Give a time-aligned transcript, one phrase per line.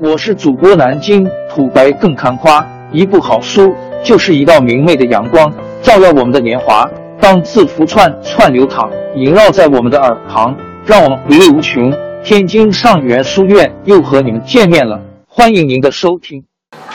[0.00, 3.72] 我是主播南京土白更看花，一部好书
[4.04, 5.52] 就是一道明媚的阳光，
[5.84, 6.84] 照耀我们的年华。
[7.20, 11.94] 当字符串串流淌，萦绕在我们的耳旁，让我们回味无穷。
[12.24, 16.44] 天津上元书院又和你们见面了，欢迎您的收听。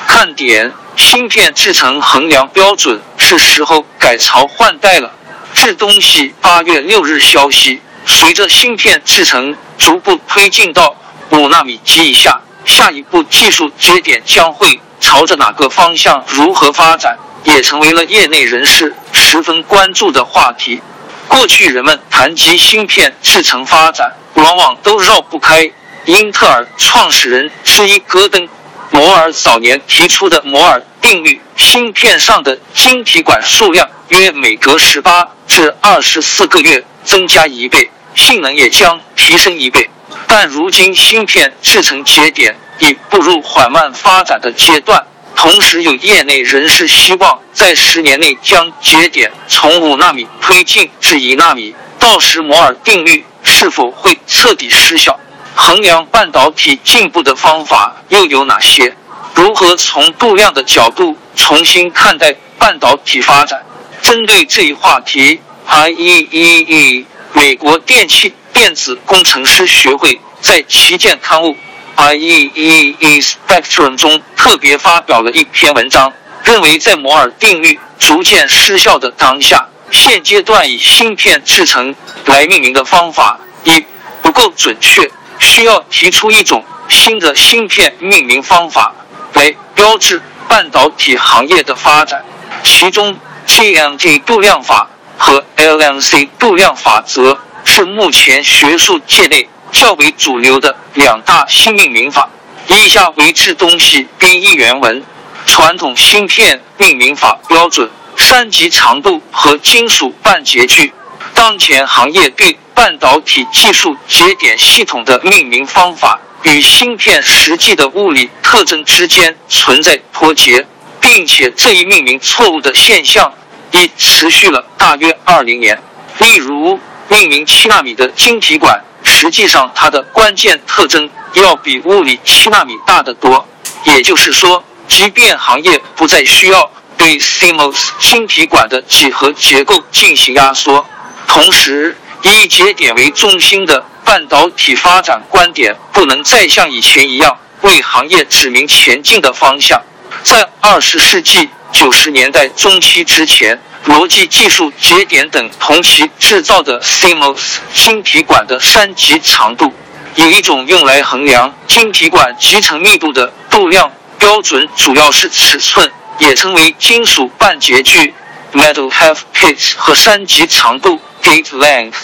[0.05, 5.13] 看点：芯片制成衡量标准是时候改朝换代了。
[5.53, 10.97] 这东西八月六日消息，随着芯片制成逐步推进到
[11.31, 12.41] 五纳米及以下。
[12.65, 16.23] 下一步技术节点将会朝着哪个方向？
[16.27, 20.81] 如何发展，也成为了业内人士十分关注的话题。
[21.27, 25.71] 过去人们谈及芯片制程发展，往往都绕不开
[26.05, 28.41] 英特尔创始人之一戈登·
[28.91, 39.89] 摩尔早年提出的摩尔定律：芯片上的晶体管数量约每隔十八至二十四个月增加一倍，性能也将提升一倍。
[40.31, 45.03] 但如今芯片制成节点已步入缓慢发展的阶段，
[45.35, 51.73] 同时有业内人士希望在十年内将节点从五纳米推进至一纳米。
[51.97, 55.19] 到时摩尔定律是否会彻底失效？
[55.55, 58.95] 衡量半导体进步的方法又有哪些？
[59.33, 63.65] 如何从度量的角度重新看待半导体发展？
[64.03, 68.35] 针对这一话题，IEEE 美国电气。
[68.53, 71.55] 电子工程师学会在旗舰刊物
[71.95, 83.85] 《IEEE Spectrum》中特别发表了一篇文章，认为在摩尔定律逐渐失效的当下，现阶段以芯片制成来命名的方法一
[84.21, 88.93] 不够准确，需要提出一种新的芯片命名方法
[89.33, 92.23] 来标志半导体行业的发展。
[92.63, 94.87] 其中，GMT 度量法
[95.17, 97.37] 和 LMC 度量法则。
[97.71, 102.27] 是目前学术界内较为主流的两大新命名法。
[102.67, 105.03] 以下为致东西编译原文：
[105.45, 107.87] 传统芯片命名法标准、
[108.17, 110.91] 三级长度和金属半截距。
[111.35, 120.65] 当前行业对半导体技术节点系统的命名方法与芯片实际的物理特征之间存在脱节，
[120.99, 123.31] 并且这一命名错误的现象
[123.71, 125.79] 已持续了大约二零年。
[126.17, 126.79] 例如。
[127.09, 133.47] 命名七纳米的晶体管，实际上它的关键特征要比物理七纳米大得多。
[133.83, 140.85] 也就是说，即便行业不再需要对 CMOS 晶体管的几何结构进行压缩，
[141.27, 149.81] 同时以节点为中心的半导体发展观点不能再像以前一样为行业指明前进的方向。
[150.21, 153.59] 在二十世纪九十年代中期之前。
[153.89, 159.73] 逻辑技术节点等同期制造的 CMOS 晶体管的三级长度，
[160.13, 168.13] 有一种用来衡量晶体管集成密度的度量标准，主要是尺寸，也称为金属半截距
[168.53, 171.95] （metal half pitch） 和三级长度 （gate length）。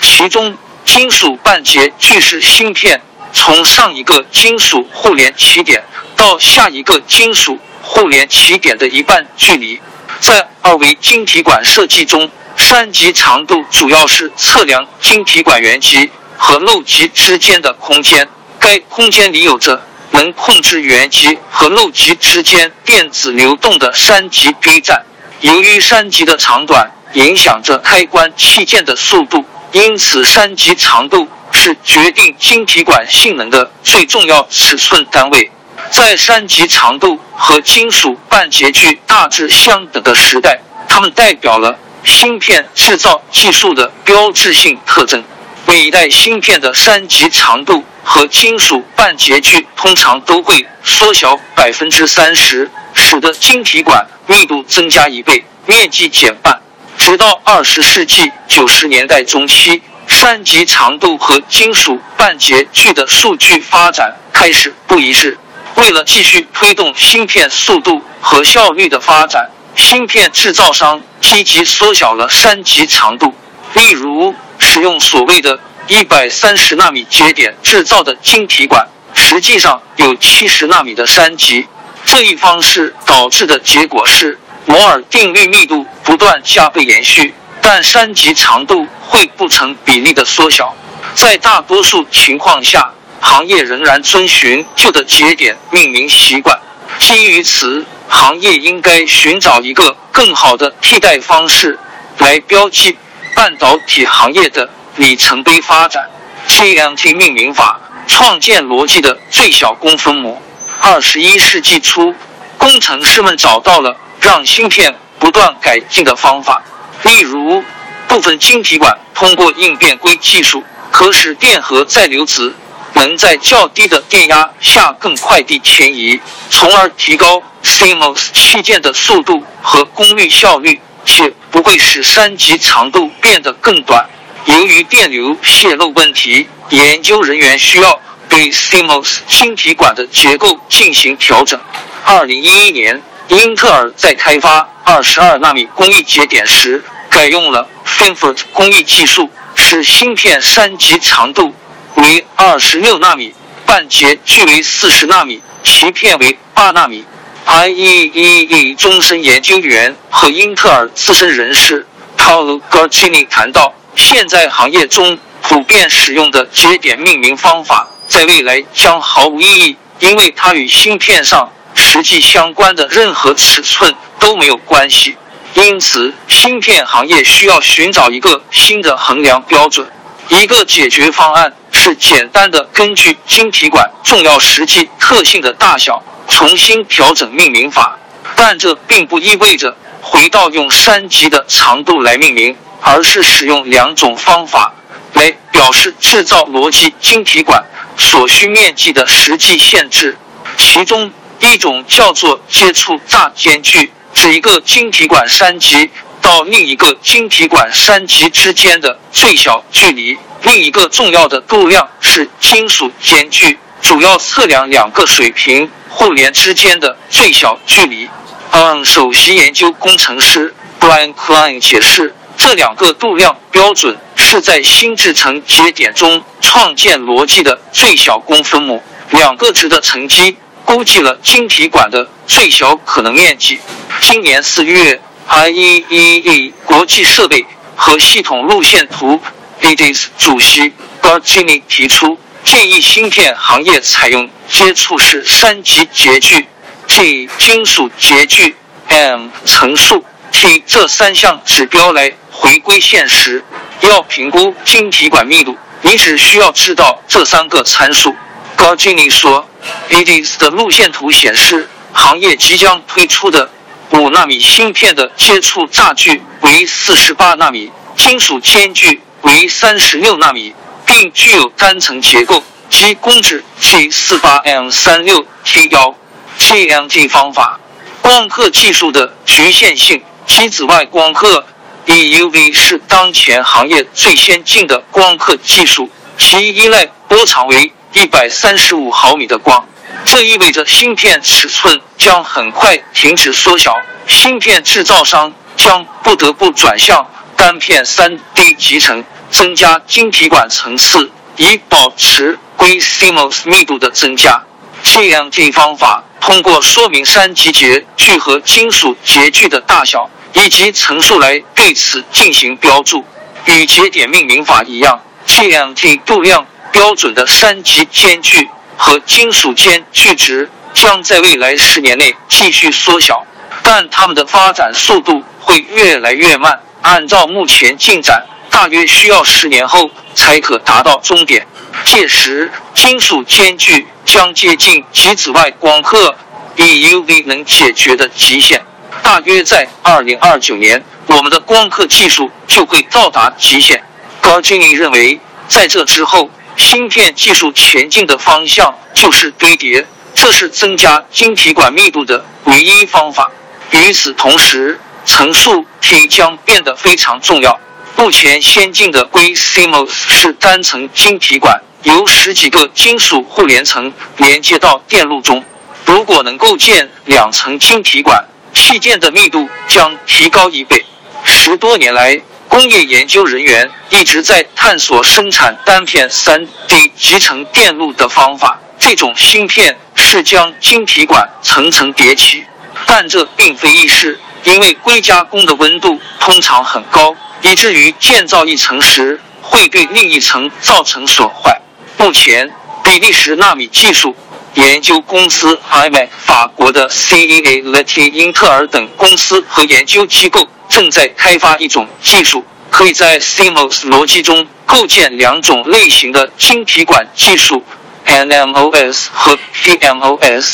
[0.00, 0.56] 其中，
[0.86, 3.02] 金属半截距是芯片
[3.34, 5.84] 从上一个金属互联起点
[6.16, 9.78] 到下一个金属互联起点的一半距离。
[10.20, 18.28] 在二维晶体管设计中，三级长度主要是测量晶体管原极和漏极之间的空间。
[18.58, 19.80] 该空间里有着
[20.10, 25.04] 能控制原极和漏极之间电子流动的三级堆栈。
[25.40, 35.50] 由于三级的长短影响着开关器件的速度，因此三级长度是决定晶体管性能的最重要尺寸单位。
[35.90, 45.22] 在三级长度和金属半截距大致相等的时代，它们代表了芯片制造技术的标志性特征。
[45.66, 56.60] 每一代芯片的三级长度和金属半截距通常都会缩小百分之三十，使得晶体管密度增加一倍，面积减半。
[56.96, 65.38] 直到二十世纪九十年代中期，三级长度和金属半截距的数据发展开始不一致。
[65.78, 73.32] 为了继续推动芯片速度和效率的发展，芯片制造商积极缩小了三级长度。
[73.74, 81.64] 例如，使用所谓的一百三十纳米节点制造的晶体管，实际上有七十纳米的三级。
[82.04, 84.36] 这一方式导致的结果是，
[84.66, 87.32] 摩尔定律密度不断加倍延续，
[87.62, 90.74] 但三级长度会不成比例的缩小。
[91.14, 92.92] 在大多数情况下。
[93.20, 96.58] 行业仍然遵循旧的节点命名习惯，
[96.98, 101.78] 基于此，行业应该寻找一个更好的替代方式
[102.18, 102.96] 来标记
[103.34, 106.08] 半导体行业的里程碑发展。
[106.48, 110.40] TMT 命名法创建逻辑的最小公分母。
[110.80, 112.14] 二十一世纪初，
[112.56, 116.62] 工程师们找到了让芯片不断改进的方法，
[117.02, 117.62] 例如，
[118.06, 122.54] 部分晶体管通过应变硅技术，可使电荷载流子
[122.98, 134.06] 能在较低的电压下更快地迁移，从而提高 CMOS 器件的速度和功率效率，且不会使三级长度变得更短。
[134.46, 138.00] 由于电流泄漏问题，研究人员需要。
[138.30, 141.58] 对 CMOS 晶体管的结构进行调整。
[142.04, 151.54] 二零一一年，英特尔在开发二十二纳米工艺节点时，改用了 FinFET 工艺技术，使芯片三级长度
[151.98, 153.34] 为二十六纳米，
[153.66, 157.04] 半截距为四十纳米，鳍片为八纳米。
[157.46, 161.86] IEEE 终身研究员和英特尔资深人士
[162.16, 167.88] Paul Gargini 谈到，现在行业中普遍使用的节点命名方法。
[168.06, 175.16] 在未来将毫无意义，因为它与芯片上实际相关的任何尺寸都没有关系。
[175.54, 179.90] 因此，芯片行业需要寻找一个新的衡量标准。
[180.28, 187.96] 一个解决方案是简单的根据晶体管重要实际特性的大小重新调整命名法，
[188.34, 194.74] 但这并不意味着回到用三级的长度来命名，而是使用两种方法
[195.14, 197.64] 来表示制造逻辑晶体管。
[197.96, 200.16] 所需面积的实际限制，
[200.56, 201.10] 其中
[201.40, 205.90] 一种叫做接触栅间距，指一个晶体管三级
[206.22, 210.16] 到另一个晶体管三级之间的最小距离。
[210.42, 218.08] 另一个重要的度量是金属间距，主要测量两个水平互联之间的最小距离。
[218.50, 222.14] 嗯，首席研究工程师 Brian Klein 解释。
[222.36, 228.80] 这两个度量标准是在新制程节点中创建逻辑的最小公分母。
[229.10, 233.58] 两个值的乘积估计了晶体管的最小可能面积。
[234.02, 237.44] 今年四月，IEEE 国际设备
[237.74, 239.20] 和系统路线图
[239.62, 240.72] （EDS） 主席
[241.02, 246.46] Gargini 提出，建议芯片行业采用接触式三级截距
[246.86, 248.56] （G）、金属截距
[248.88, 252.12] （M）、层数 （T） 这三项指标来。
[252.40, 253.42] 回归现实，
[253.80, 258.14] 要评估晶体管密度，你只需要知道这三个参数。
[258.54, 259.48] 高经理说
[259.90, 263.50] ，ADS 的路线图显示，行业即将推出的
[263.90, 270.54] 五纳米芯片的接触栅距为四十八纳米，金属间距为三十六纳米，
[270.86, 275.94] 并具有单层结构及公制 G 四八 M 三六 T 幺
[276.38, 277.60] GMT 方法。
[278.00, 281.44] 光刻技术的局限性及紫外光刻。
[281.86, 285.88] EUV 是当前行业最先进的光刻技术，
[286.18, 289.66] 其依赖波长为一百三十五毫米的光，
[290.04, 293.74] 这意味着芯片尺寸将很快停止缩小，
[294.06, 304.42] 芯片制造商将不得不转向单片 3D 集成，增加晶体管层次，以保持硅 CMOS 密度的增加。
[304.82, 310.10] 这样这方法通过说明三级节距和金属节距的大小。
[310.34, 313.02] 以及层数来对此进行标注，
[313.46, 323.24] 与节点命名法一样，GMT 度量标准的三级间距和金属间距值将在未来十年内继续缩小，
[323.62, 326.60] 但它们的发展速度会越来越慢。
[326.88, 331.46] 按照目前进展，大约需要十年后才可达到终点。
[331.84, 336.16] 届时，金属间距将接近极紫外光刻
[336.56, 338.62] EUV 能解决的极限。
[339.02, 343.84] 大约在二零二九年，我们的光刻技术就会到达极限。
[344.22, 353.30] 高经理认为，在这之后，芯片技术前进的方向就是堆叠，这是增加晶体管密度的唯一方法。
[353.72, 357.58] 与此同时，层数 T 将变得非常重要。
[357.96, 365.42] 目前先进的硅 CMOS 是单层晶体管，由十几个金属互联层连接到电路中。
[365.86, 370.84] 如果能构建两层晶体管，器件的密度将提高一倍。
[371.24, 378.60] 十多年来，工业研究人员一直在探索生产单片 3D 集成电路的方法。
[378.78, 382.44] 这种芯片是将晶体管层层叠起，
[382.86, 391.60] 但这并非易事，因为硅加工的温度通常很高，以至于建造一层时会对另一层造成损坏。
[391.98, 392.50] 目前，
[392.82, 394.16] 比利时纳米技术。
[394.54, 407.62] 研究公司 IME、法国的 CEA、l e t i 英特尔等公司和研究机构正在开发一种技术，可以在 CMOS 逻辑中构建两种类型的晶体管技术
[408.06, 410.46] NMOS 和 PMOS。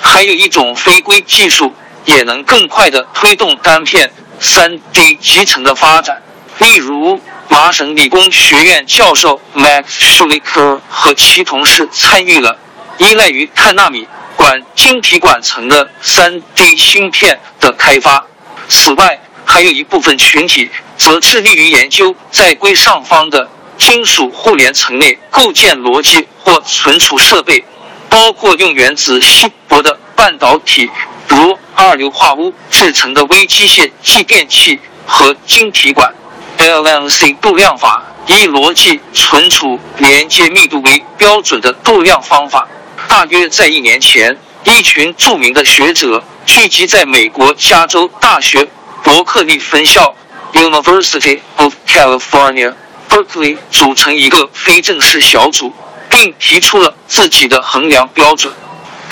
[0.00, 1.74] 还有一种非硅技术，
[2.04, 6.22] 也能更快的推动单片 3D 集成的发展。
[6.58, 12.58] 例如，麻省理工学院教授 Max s h u l i k e r 和其同事参与了
[12.98, 14.06] 依赖于碳纳米
[14.36, 18.24] 管晶体管层的 3D 芯片的开发。
[18.68, 27.64] 此外，还有一部分群体则致力于研究在硅上方的金属互联层内构建逻辑或存储设备。
[28.10, 30.88] 包括用原子稀薄的半导体，
[31.26, 36.12] 如二硫化钨制成的微机械继电器和晶体管。
[36.58, 42.66] LMC 度量法以逻辑存储连接密度为标准的度量方法。
[43.08, 48.68] 大约在一年前，一群著名的学者聚集在美国加州大学
[49.02, 50.14] 伯克利分校
[50.52, 52.72] （University of California,
[53.08, 55.72] Berkeley） 组成一个非正式小组。
[56.10, 58.52] 并提出了自己的衡量标准。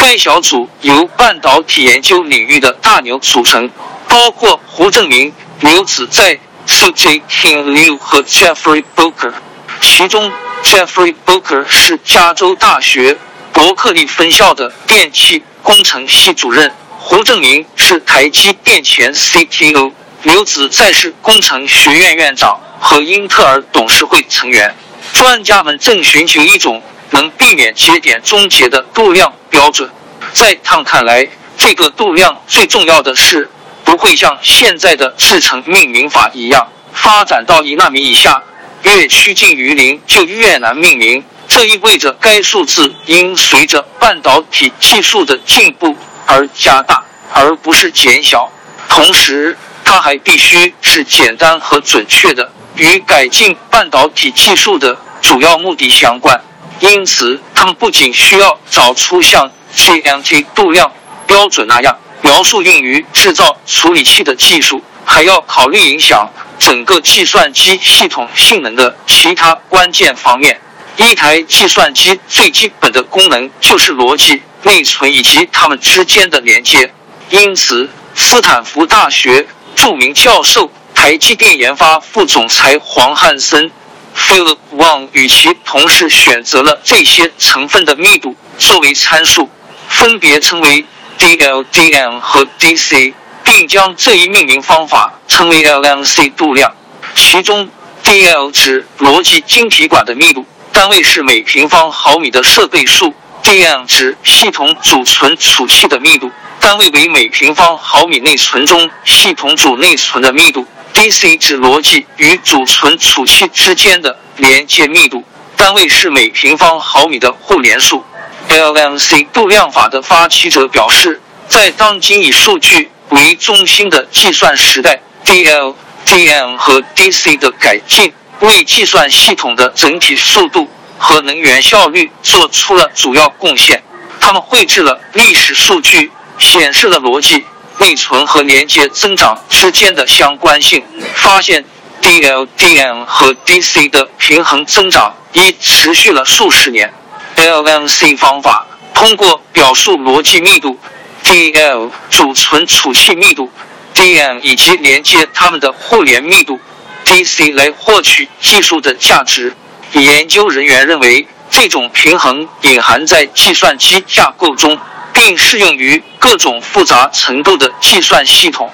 [0.02, 3.70] 该小组由半导体研究领域的大牛组成，
[4.08, 7.22] 包括胡正明、刘子在、C.J.
[7.30, 9.32] King Liu 和 Jeffrey Booker。
[9.80, 10.32] 其中
[10.64, 13.16] ，Jeffrey Booker 是加州大学
[13.52, 19.92] 伯克利分校的电气工程系主任，胡正明是台积电前 CTO，
[20.24, 24.74] 刘子在是工程学院院长和英特尔董事会成员。
[25.12, 26.82] 专家们正寻求一种。
[27.12, 29.88] 能避免节点终结的度量标准，
[30.32, 31.26] 在他看来，
[31.56, 33.48] 这个度量最重要的是
[33.84, 38.42] 不会像现在的制程命名法一样发展到一纳米以下，
[38.82, 41.22] 越趋近于零就越难命名。
[41.48, 45.94] 这意味着该数字应随着半导体技术的进步
[46.26, 48.50] 而加大，而不是减小。
[48.88, 56.40] 同时，它还必须是简单和准确的，与改进半导体技术的主要目的相关。
[56.82, 60.90] 因此，他们不仅需要找出像 GMT 度量
[61.28, 70.60] 标准那样描述用于制造处理器的技术，还要考虑影响整个计算机系统性能的其他关键方面。
[70.96, 76.92] 一台计算机最基本的功能就是逻辑、内存以及它们之间的连接。
[77.30, 79.46] 因此，斯坦福大学
[79.76, 83.70] 著名教授、台积电研发副总裁黄汉森。
[84.16, 89.50] Philip Wang 与其同事选择了这些成分的密度作为参数，
[89.88, 90.84] 分别称为
[91.18, 93.12] DLDM 和 DC，
[93.44, 96.74] 并将这一命名方法称为 LMC 度量。
[97.14, 97.68] 其中
[98.04, 110.66] ，DL 指逻辑晶体管的密度，单位是每平方毫米的设备数；DM 指系统主存储器的密度，单位为每平方毫米内存中系统主内存的密度。
[110.94, 115.24] DC 指逻辑与主存储器之间的连接密度，
[115.56, 118.04] 单位是每平方毫米的互联数。
[118.48, 125.74] LMC 度量法的发起者表示，在当今以数据为中心的计算时代，DL、
[126.06, 130.68] DM 和 DC 的改进为计算系统的整体速度
[130.98, 133.82] 和能源效率做出了主要贡献。
[134.20, 137.44] 他们绘制了历史数据，显示了逻辑。
[137.78, 140.82] 内存和连接增长之间的相关性，
[141.14, 141.64] 发现
[142.00, 146.92] DLDM 和 DC 的平衡增长已持续了数十年。
[147.36, 150.78] LMC 方法通过表述逻辑密度、
[151.24, 153.50] DL 主存储器密度、
[153.94, 156.60] DM 以及连接它们的互联密度
[157.04, 159.54] DC 来获取技术的价值。
[159.92, 164.78] 研究人员认为，这种平衡隐含在计算机架构中。
[165.12, 168.70] 并适用于各种复杂程度的计算系统，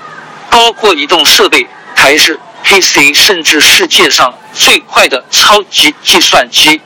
[0.50, 6.80] 包括移动设备、台式 PC，甚至世界上最快的超级计算机。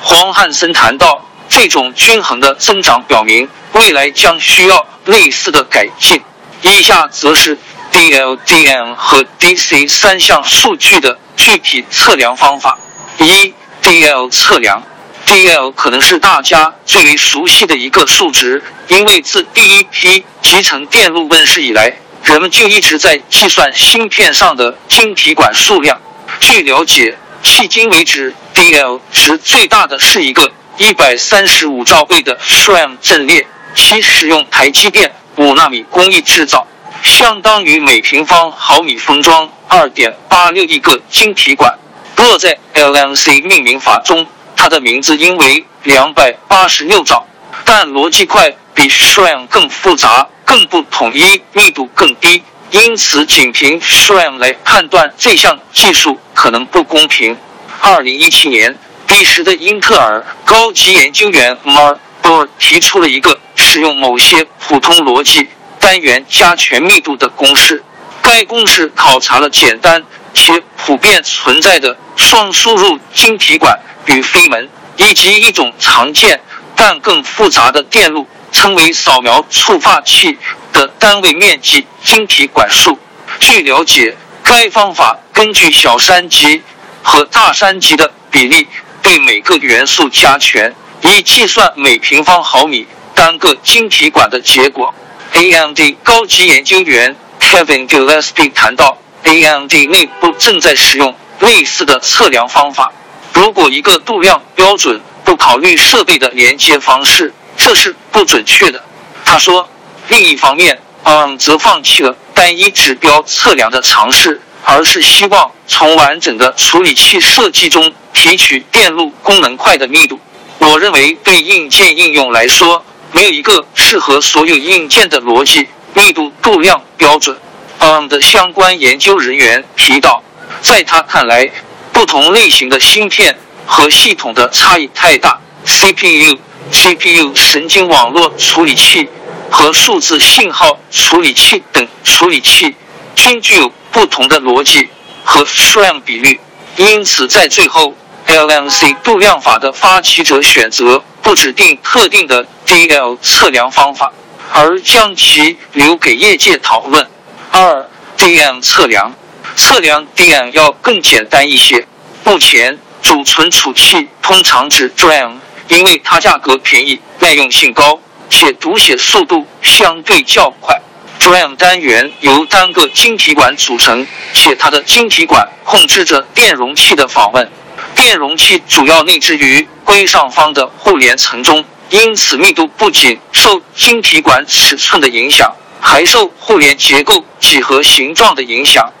[0.00, 6.20] 黄汉森谈到，这种均衡的增长表明未来将需要类似的改进。
[6.62, 7.58] 以下则是
[7.92, 12.78] DLDM 和 DC 三项数据的具体测量方法：
[13.18, 14.82] 一、DL 测量。
[15.26, 26.00] DL 可能是大家最为熟悉的一个数值，因为自第一批集成电路问世以来，人们就一直在计算芯片上的晶体管数量。
[26.40, 36.66] 据了解，迄今为止，DL 值最大的是一个一百三十五兆倍的 SRAM 阵列，其使用台积电五纳米工艺制造，
[37.02, 41.78] 相当于每平方毫米封装二点八六亿个晶体管。
[42.16, 44.26] 若在 LMC 命名法中，
[44.56, 47.26] 它的名字应为两百八十六兆，
[47.64, 57.36] 但逻辑块比 Shram 更复杂、更不统一、密度更低，因此仅凭 Shram 来判断这项技术可能不公平。
[57.80, 67.82] 二零一七年彼时的英特尔高级研究员 Marbor 提出了一个使用某些普通逻辑单元加权密度的公式。
[68.22, 76.40] 该公式考察了简单且普遍存在的双输入晶体管与飞门，以及一种常见
[76.76, 80.38] 但更复杂的电路，称为扫描触发器
[80.72, 82.98] 的单位面积晶体管数。
[83.40, 86.62] 据了解，该方法根据小三级
[87.02, 88.68] 和大三级的比例。
[89.02, 94.94] 对每个元素加权，以计算每平方毫米单个晶体管的结果。
[95.34, 102.92] AMD 高级研究员 Kevin Gillespie 谈到，AMD 内部正在使用类似的测量方法。
[103.34, 108.82] 如果一个度量标准不考虑设备的连接方式，这是不准确的。
[109.26, 109.68] 他说，
[110.08, 114.40] 另一方面，ARM 则放弃了单一指标测量的尝试。
[114.66, 120.18] 而是希望从完整的处理器设计中提取电路功能块的密度。
[120.58, 127.36] 我认为对硬件应用来说，没有一个适合所有硬件的逻辑密度度量标准。
[127.78, 130.22] ARM 的相关研究人员提到，
[130.62, 131.50] 在他看来，
[131.94, 136.38] 不同类型的芯片和系统的差异太大，CPU、
[136.70, 139.08] GPU、神经网络处理器
[139.50, 142.76] 和数字信号处理器等处理器
[143.16, 143.72] 均具有。
[143.94, 144.88] 不同的逻辑
[145.24, 146.40] 和数量比率，
[146.76, 147.94] 因此在最后
[148.26, 154.12] ，LMC 度量法的发起者选择不指定特定的 DL 测量方法，
[154.52, 157.08] 而将其留给业界讨论。
[157.52, 159.14] 二 DM 测量，
[159.56, 161.86] 测量 DM 要更简单一些。
[162.24, 165.34] 目前主存储器通常指 DRAM，
[165.68, 170.80] 因为它价格便宜、耐用性高，且读写速度相对较快。
[171.20, 177.50] DRAM 单元由单个晶体管组成，且它的晶体管控制着电容器的访问。
[177.94, 188.92] 电容器主要内置于硅上方的互联层中，因此密度不仅受晶体管尺寸的影响，还受互联结构几何形状的影响。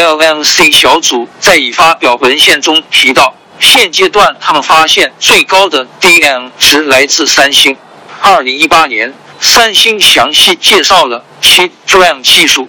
[0.00, 7.76] LMC 小组在已发表文献中提到，现阶段他们发现最高的 DM 值来自三星。
[8.22, 9.12] 二零一八年。
[9.42, 12.68] 三星详细介绍了其 DRAM 技术，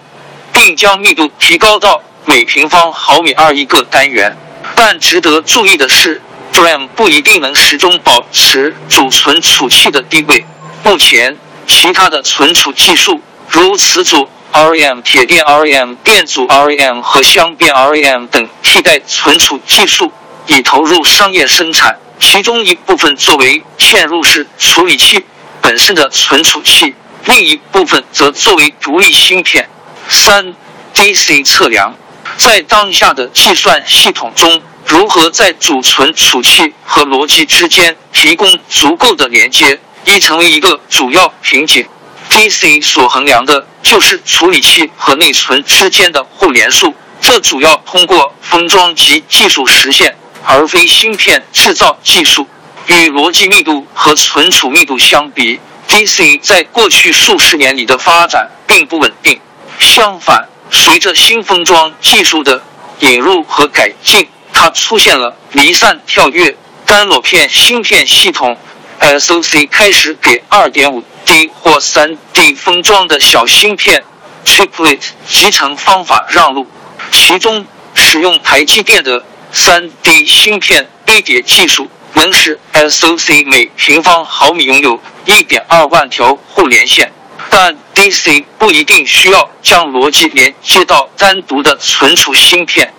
[0.54, 4.34] 并将密度提高到每平方毫米二一个单元。
[4.74, 6.22] 但值得注意的是
[6.54, 10.46] ，DRAM 不一定能始终保持主存储器的地位。
[10.82, 20.12] 目前，其他的存储技术，如磁阻 RAM、铁电 RAM、电阻 RAM 和相变 RAM 等替代存储技术，
[20.46, 21.98] 已投入商业生产。
[22.20, 25.24] 其中一部分作为嵌入式处理器。
[25.60, 29.68] 本身的存储器，另一部分则作为独立芯片。
[30.08, 30.54] 三
[30.92, 31.94] DC 测量，
[32.36, 41.86] 在当下的计算系统中，如何在主存储器和逻辑之间提供足够的连接，已成为一个主要瓶颈。
[42.32, 52.48] DC 所衡量的就是处理器和内存之间的互联数，这主要通过封装及技术实现，而非芯片制造技术。
[52.86, 59.38] 与逻辑密度和存储密度相比，DC 在过去数十年里的发展并不稳定。
[59.78, 62.62] 相反，随着新封装技术的
[63.00, 66.56] 引入和改进，它出现了离散跳跃。
[66.86, 68.56] 单裸片芯片系统
[69.00, 74.04] SoC 开始给二点五 D 或 3D 封装的小芯片
[74.44, 76.66] Triplet 集成方法让路，
[77.10, 81.88] 其中使用台积电的 3D 芯片堆叠技术。
[82.14, 87.10] 能使 SoC 每平方毫米拥有1.2万条互联线，
[87.48, 92.92] 但 DC 不一定需要将逻辑连接到单独的存储芯片。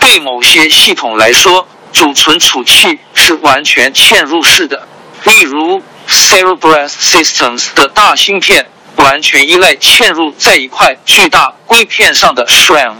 [0.00, 4.88] 对某些系统来说，主存储器是完全嵌入式的，
[5.24, 12.94] 例如 Cerebras Systems 的大芯片完全依赖嵌入在一块巨大硅片上的 SRAM。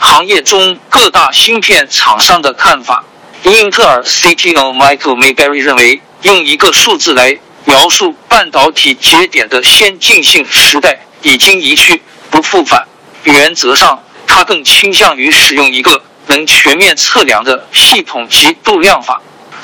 [0.00, 3.04] 行业中各大芯片厂商的看法。
[3.44, 12.86] 英特尔 CTO Michael Mayberry 认为，用一个数字来描述半导体节点的先进性时代已经一去不复返。
[13.24, 19.20] 原则上，他更倾向于使用一个能全面测量的系统级度量法。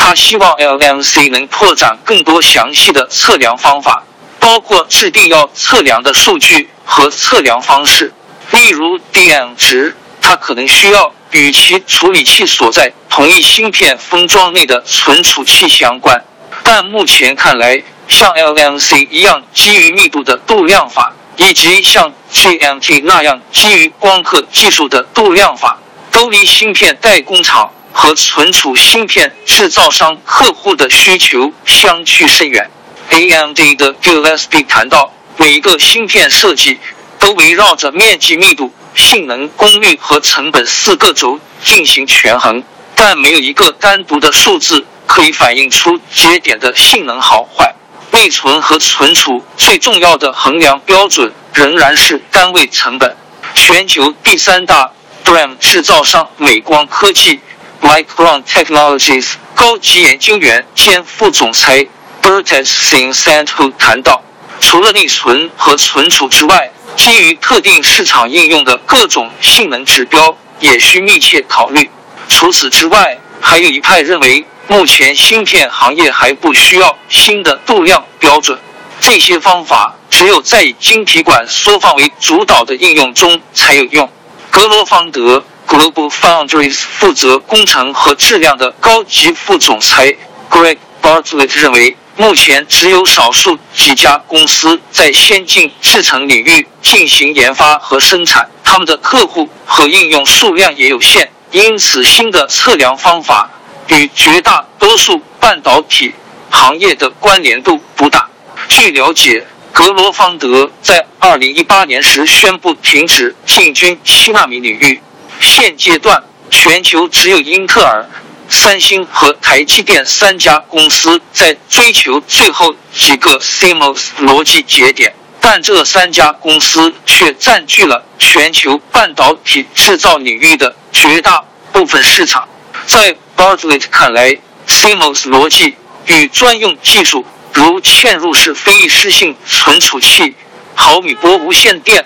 [0.07, 4.05] 他希望 LMC 能拓展更多详细的测量方法，
[4.39, 8.13] 包括制定要测量的数据和测量方式，
[8.51, 9.97] 例如 DM 值。
[10.21, 11.11] 它可能需要。
[11.31, 16.23] 与其处理器所在同一芯片封装内的存储器相关，
[16.63, 25.79] 但目前看来，像 LMC 一样基于密度的度量法，以及像 GMT 那样基于光刻技术的度量法，
[26.13, 32.69] 都离芯片代工厂和存储芯片制造商客户的需求相去甚远。
[33.11, 36.81] AMD 的 Gillespie 谈到，每一个芯片设计
[37.21, 42.65] 都围绕着面积、密度、性能、功率和成本四个轴进行权衡，
[42.97, 47.75] 但没有一个单独的数字可以反映出节点的性能好坏。
[48.11, 53.17] 内存和存储最重要的衡量标准仍然是单位成本。
[53.55, 54.91] 全球第三大
[55.25, 57.41] DRAM 制造商美光科技
[57.85, 61.87] （Micron Technologies） 高级研究员兼副总裁
[62.23, 64.23] Bertes Sin Santu 谈到，
[64.59, 71.91] 除了内存和存储之外，基于特定市场应用的各种性能指标也需密切考虑。
[72.29, 74.47] 除此之外，还有一派认为。
[74.67, 78.59] 目前芯片行业还不需要新的度量标准，
[78.99, 84.11] 这些方法只有在以晶体管缩放为主导的应用中才有用。
[84.51, 90.15] 格罗方德 （Global Foundries） 负责工程和质量的高级副总裁
[90.51, 103.51] Greg Bartlett 认为，目前只有少数几家公司在先进制程领域进行研发和生产，他们的客户和应用数量也有限，因此新的测量方法。
[103.89, 106.15] 与绝大多数半导体
[106.49, 108.27] 行业的关联度不大。
[108.67, 114.99] 据了解，格罗方德在二零一八年时宣布停止进军七纳米领域。
[115.41, 118.09] 现阶段，全球只有英特尔、
[118.49, 132.49] 三星和台积电三家公司在追求最后几个 CMOS 逻辑节点，但这三家公司却占据了全球半导体制造领域的绝大部分市场。
[132.87, 134.37] 在 Bartlett 看来
[134.69, 135.75] ，CMOS 逻辑
[136.07, 140.35] 与专用技术，如嵌入式非易失性存储器、
[140.75, 142.05] 毫米波无线电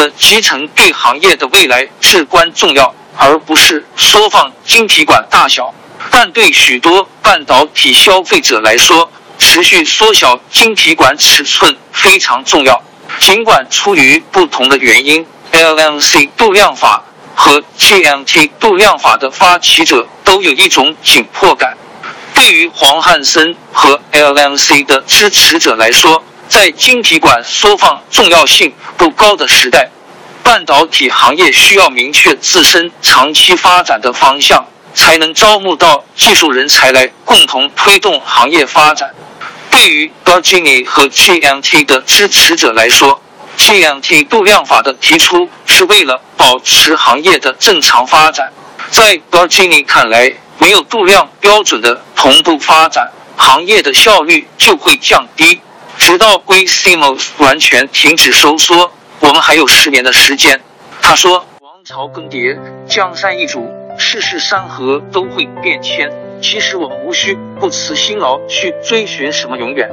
[0.00, 5.74] 的集成，对行业的未来至关重要，而不是缩放晶体管大小。
[6.10, 12.82] 但对许多半导体消费者来说，持续缩小晶体管尺寸非常重要。
[13.18, 17.04] 尽管出于不同的原因，LMC 度量法。
[17.32, 21.74] 和 GMT 度量法的发起者都有一种紧迫感。
[22.34, 29.88] 对于黄汉森和 LMC 的支持者来说，在晶体管缩放重要性不高的时代，
[30.42, 39.14] 半导体行业需要明确自身长期发展的方向，才能招募到技术人才来共同推动行业发展。
[39.70, 43.22] 对于 g a r g i n i 和 GMT 的支持者来说
[43.56, 48.52] ，GMT 度量法的提出是为了保持行业的正常发展。
[48.90, 55.60] 在 g a r g i n i 看来，没有度量标准的同步发展，行业的效率就会降低。
[56.00, 60.58] 直到硅 CMOS 完全停止收缩，我们还有十年的时间。
[61.02, 66.10] 他说：“王朝更迭，江山易主，世事山河都会变迁。
[66.40, 69.90] 其实我们无需不辞辛劳去追寻什么永远，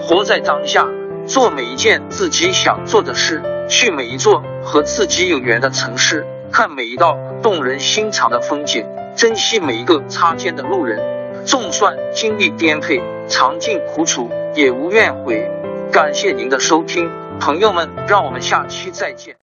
[0.00, 0.86] 活在当下。”
[1.24, 3.40] 做每一件自己想做的事，
[3.70, 8.84] 去每一座和自己有缘的城市，看每一道动人心肠的风景，
[9.16, 11.00] 珍惜每一个擦肩的路人。
[11.46, 15.48] 纵算经历颠沛，尝尽苦楚，也无怨悔。
[15.92, 19.32] 感谢您的收听，朋友们，让我们下期再见。